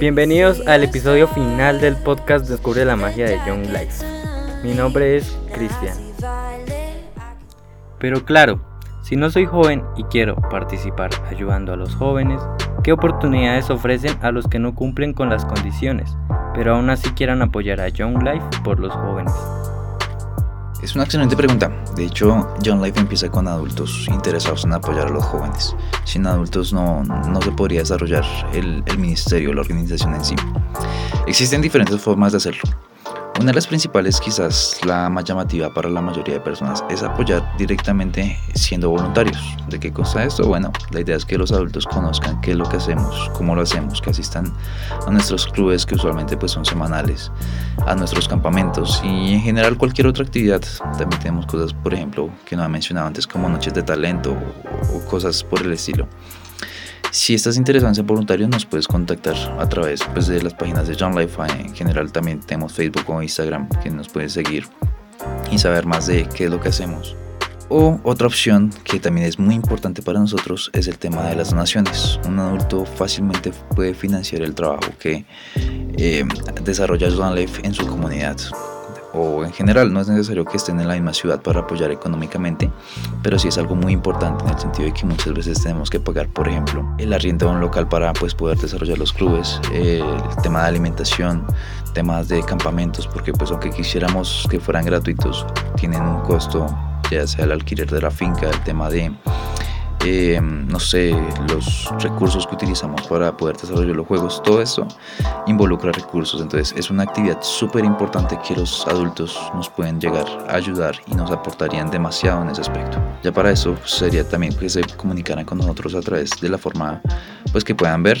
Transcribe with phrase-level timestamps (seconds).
[0.00, 4.04] Bienvenidos al episodio final del podcast Descubre la magia de Young Life.
[4.62, 5.96] Mi nombre es Cristian.
[7.98, 8.60] Pero claro,
[9.02, 12.40] si no soy joven y quiero participar ayudando a los jóvenes,
[12.84, 16.16] ¿qué oportunidades ofrecen a los que no cumplen con las condiciones,
[16.54, 19.34] pero aún así quieran apoyar a Young Life por los jóvenes?
[20.82, 21.70] Es una excelente pregunta.
[21.96, 25.74] De hecho, Young Life empieza con adultos interesados en apoyar a los jóvenes.
[26.04, 30.36] Sin adultos no, no se podría desarrollar el, el ministerio, la organización en sí.
[31.26, 32.62] Existen diferentes formas de hacerlo.
[33.38, 37.56] Una de las principales, quizás la más llamativa para la mayoría de personas, es apoyar
[37.56, 39.38] directamente siendo voluntarios.
[39.68, 40.44] ¿De qué cosa esto?
[40.44, 43.62] Bueno, la idea es que los adultos conozcan qué es lo que hacemos, cómo lo
[43.62, 44.52] hacemos, que asistan
[45.06, 47.30] a nuestros clubes que usualmente pues son semanales,
[47.86, 50.62] a nuestros campamentos y en general cualquier otra actividad.
[50.98, 54.36] También tenemos cosas, por ejemplo, que no he mencionado antes como noches de talento
[54.92, 56.08] o, o cosas por el estilo.
[57.10, 60.88] Si estás interesado en ser voluntario, nos puedes contactar a través pues, de las páginas
[60.88, 61.40] de John Life.
[61.58, 64.66] En general también tenemos Facebook o Instagram que nos puedes seguir
[65.50, 67.16] y saber más de qué es lo que hacemos.
[67.70, 71.50] O otra opción que también es muy importante para nosotros es el tema de las
[71.50, 72.18] donaciones.
[72.26, 75.24] Un adulto fácilmente puede financiar el trabajo que
[75.96, 76.24] eh,
[76.62, 78.36] desarrolla John Life en su comunidad
[79.18, 82.70] o en general no es necesario que estén en la misma ciudad para apoyar económicamente,
[83.22, 85.98] pero sí es algo muy importante en el sentido de que muchas veces tenemos que
[85.98, 90.04] pagar, por ejemplo, el arriendo de un local para pues, poder desarrollar los clubes, el
[90.42, 91.44] tema de alimentación,
[91.94, 95.44] temas de campamentos, porque pues aunque quisiéramos que fueran gratuitos,
[95.76, 96.66] tienen un costo,
[97.10, 99.12] ya sea el alquiler de la finca, el tema de
[100.10, 101.14] eh, no sé,
[101.48, 104.88] los recursos que utilizamos para poder desarrollar los juegos, todo eso
[105.46, 106.40] involucra recursos.
[106.40, 111.14] Entonces es una actividad súper importante que los adultos nos pueden llegar a ayudar y
[111.14, 112.98] nos aportarían demasiado en ese aspecto.
[113.22, 117.02] Ya para eso sería también que se comunicaran con nosotros a través de la forma
[117.52, 118.18] pues que puedan ver.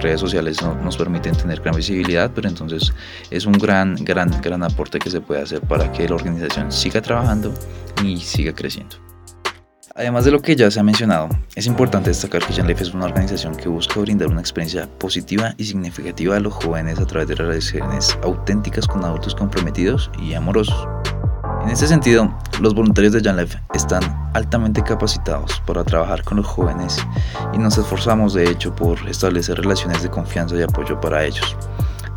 [0.00, 2.92] Redes sociales no, nos permiten tener gran visibilidad, pero entonces
[3.30, 7.00] es un gran, gran, gran aporte que se puede hacer para que la organización siga
[7.00, 7.54] trabajando
[8.02, 9.07] y siga creciendo.
[9.98, 12.94] Además de lo que ya se ha mencionado, es importante destacar que Young Life es
[12.94, 17.26] una organización que busca brindar una experiencia positiva y significativa a los jóvenes a través
[17.26, 20.86] de relaciones auténticas con adultos comprometidos y amorosos.
[21.64, 27.04] En este sentido, los voluntarios de Life están altamente capacitados para trabajar con los jóvenes
[27.52, 31.56] y nos esforzamos de hecho por establecer relaciones de confianza y apoyo para ellos.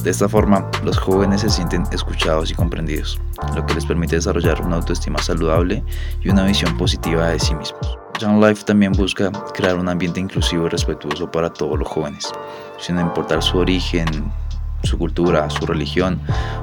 [0.03, 3.19] De esta forma, los jóvenes se sienten escuchados y comprendidos,
[3.55, 5.83] lo que les permite desarrollar una autoestima saludable
[6.23, 7.99] y una visión positiva de sí mismos.
[8.19, 12.31] Young Life también busca crear un ambiente inclusivo y respetuoso para todos los jóvenes,
[12.79, 14.31] sin importar su origen,
[14.83, 16.19] su cultura, su religión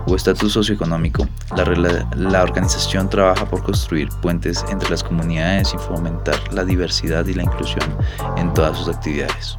[0.07, 1.29] o estatus socioeconómico.
[1.57, 7.35] La, la, organización trabaja por construir puentes entre las comunidades y fomentar la diversidad y
[7.35, 7.87] la inclusión
[8.37, 9.59] en todas sus actividades.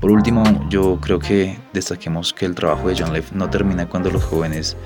[0.00, 4.10] Por último, yo creo que destaquemos que el trabajo de John Life no termina cuando
[4.10, 4.76] los jóvenes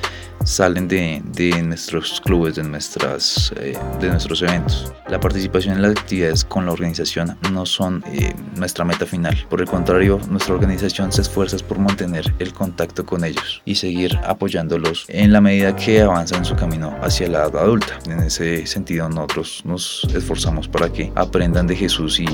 [0.44, 4.92] salen de, de nuestros clubes, de, nuestras, eh, de nuestros eventos.
[5.08, 9.36] La participación en las actividades con la organización no son eh, nuestra meta final.
[9.50, 14.18] Por el contrario, nuestra organización se esfuerza por mantener el contacto con ellos y seguir
[14.24, 17.98] apoyándolos en la medida que avanzan en su camino hacia la edad adulta.
[18.06, 22.26] En ese sentido, nosotros nos esforzamos para que aprendan de Jesús y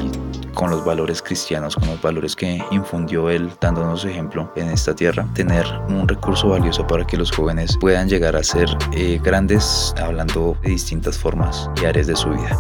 [0.57, 5.27] con los valores cristianos, con los valores que infundió Él dándonos ejemplo en esta tierra,
[5.35, 10.57] tener un recurso valioso para que los jóvenes puedan llegar a ser eh, grandes hablando
[10.63, 12.59] de distintas formas y áreas de su vida.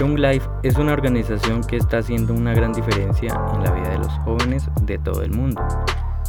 [0.00, 3.98] Young Life es una organización que está haciendo una gran diferencia en la vida de
[3.98, 5.62] los jóvenes de todo el mundo.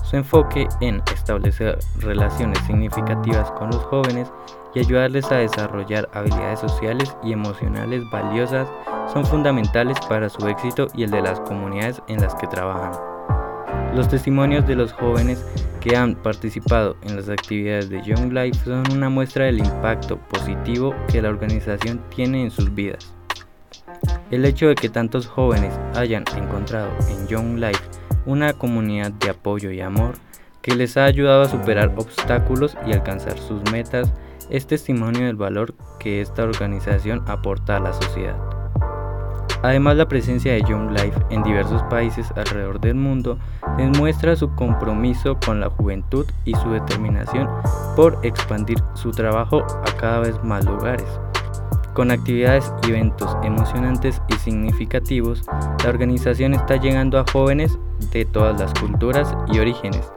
[0.03, 4.31] Su enfoque en establecer relaciones significativas con los jóvenes
[4.74, 8.69] y ayudarles a desarrollar habilidades sociales y emocionales valiosas
[9.12, 12.91] son fundamentales para su éxito y el de las comunidades en las que trabajan.
[13.96, 15.44] Los testimonios de los jóvenes
[15.80, 20.94] que han participado en las actividades de Young Life son una muestra del impacto positivo
[21.07, 23.13] que la organización tiene en sus vidas.
[24.30, 27.81] El hecho de que tantos jóvenes hayan encontrado en Young Life
[28.25, 30.13] una comunidad de apoyo y amor
[30.62, 34.13] que les ha ayudado a superar obstáculos y alcanzar sus metas
[34.50, 38.38] es testimonio del valor que esta organización aporta a la sociedad.
[39.62, 43.38] Además, la presencia de Young Life en diversos países alrededor del mundo
[43.78, 47.50] demuestra su compromiso con la juventud y su determinación
[47.96, 51.07] por expandir su trabajo a cada vez más lugares.
[51.94, 55.44] Con actividades y eventos emocionantes y significativos,
[55.84, 57.78] la organización está llegando a jóvenes
[58.13, 60.10] de todas las culturas y orígenes,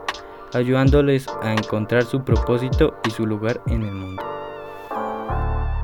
[0.55, 4.32] ayudándoles a encontrar su propósito y su lugar en el mundo.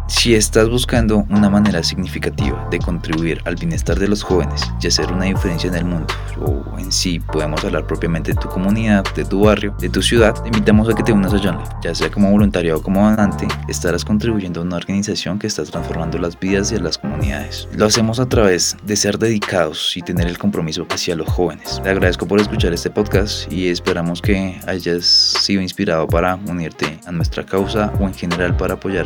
[0.10, 5.14] Si estás buscando una manera significativa de contribuir al bienestar de los jóvenes y hacer
[5.14, 6.08] una diferencia en el mundo,
[6.42, 10.34] o en sí podemos hablar propiamente de tu comunidad, de tu barrio, de tu ciudad,
[10.46, 14.04] invitamos a que te unas a John Ya sea como voluntario o como donante, estarás
[14.04, 17.68] contribuyendo a una organización que está transformando las vidas de las comunidades.
[17.74, 21.80] Lo hacemos a través de ser dedicados y tener el compromiso hacia los jóvenes.
[21.84, 27.12] Te agradezco por escuchar este podcast y esperamos que hayas sido inspirado para unirte a
[27.12, 29.06] nuestra causa o en general para apoyar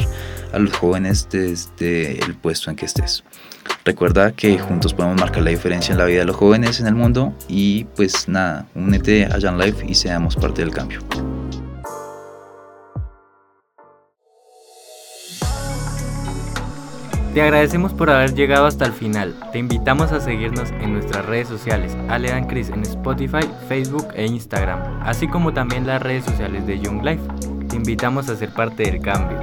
[0.54, 3.24] a los desde el puesto en que estés.
[3.86, 6.96] Recuerda que juntos podemos marcar la diferencia en la vida de los jóvenes en el
[6.96, 11.00] mundo y pues nada, únete a Young Life y seamos parte del cambio.
[17.34, 19.34] Te agradecemos por haber llegado hasta el final.
[19.52, 25.02] Te invitamos a seguirnos en nuestras redes sociales, Aledan Chris en Spotify, Facebook e Instagram,
[25.02, 27.24] así como también las redes sociales de Young Life.
[27.70, 29.43] Te invitamos a ser parte del cambio.